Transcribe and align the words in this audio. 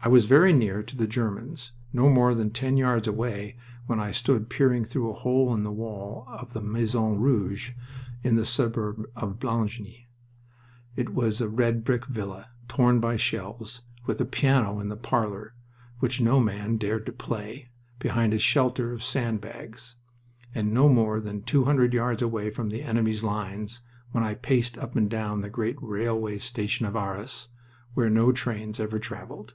I 0.00 0.10
was 0.10 0.24
very 0.26 0.54
near 0.54 0.82
to 0.84 0.96
the 0.96 1.08
Germans. 1.08 1.72
No 1.92 2.08
more 2.08 2.32
than 2.32 2.50
ten 2.50 2.78
yards 2.78 3.06
away, 3.06 3.56
when 3.86 4.00
I 4.00 4.12
stood 4.12 4.48
peering 4.48 4.82
through 4.84 5.10
a 5.10 5.14
hole 5.14 5.52
in 5.52 5.64
the 5.64 5.72
wall 5.72 6.24
of 6.28 6.54
the 6.54 6.62
Maison 6.62 7.18
Rouge 7.20 7.72
in 8.22 8.36
the 8.36 8.46
suburb 8.46 9.04
of 9.16 9.38
Blangy 9.40 10.06
it 10.96 11.12
was 11.12 11.40
a 11.40 11.48
red 11.48 11.84
brick 11.84 12.06
villa, 12.06 12.48
torn 12.68 13.00
by 13.00 13.16
shells, 13.16 13.82
with 14.06 14.18
a 14.20 14.24
piano 14.24 14.78
in 14.80 14.88
the 14.88 14.96
parlor 14.96 15.52
which 15.98 16.22
no 16.22 16.40
man 16.40 16.76
dared 16.78 17.04
to 17.04 17.12
play, 17.12 17.68
behind 17.98 18.32
a 18.32 18.38
shelter 18.38 18.92
of 18.92 19.02
sand 19.04 19.40
bags 19.42 19.96
and 20.54 20.72
no 20.72 20.88
more 20.88 21.20
than 21.20 21.42
two 21.42 21.64
hundred 21.64 21.92
yards 21.92 22.22
away 22.22 22.48
from 22.50 22.70
the 22.70 22.82
enemy's 22.82 23.22
lines 23.24 23.82
when 24.12 24.24
I 24.24 24.34
paced 24.34 24.78
up 24.78 24.96
and 24.96 25.10
down 25.10 25.42
the 25.42 25.50
great 25.50 25.76
railway 25.82 26.38
station 26.38 26.86
of 26.86 26.96
Arras, 26.96 27.48
where 27.94 28.08
no 28.08 28.32
trains 28.32 28.80
ever 28.80 28.98
traveled. 28.98 29.52